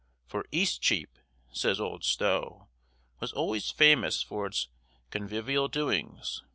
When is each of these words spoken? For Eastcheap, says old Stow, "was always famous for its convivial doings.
For 0.25 0.45
Eastcheap, 0.51 1.11
says 1.51 1.79
old 1.79 2.03
Stow, 2.03 2.69
"was 3.19 3.31
always 3.33 3.69
famous 3.69 4.23
for 4.23 4.47
its 4.47 4.67
convivial 5.11 5.67
doings. 5.67 6.41